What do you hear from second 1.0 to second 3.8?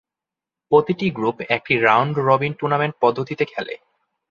Group একটি round robin tournament পদ্ধতিতে খেলে।